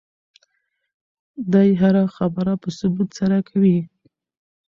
دی 1.53 1.69
هره 1.81 2.03
خبره 2.15 2.53
په 2.61 2.69
ثبوت 2.77 3.09
سره 3.19 3.37
کوي. 3.49 3.79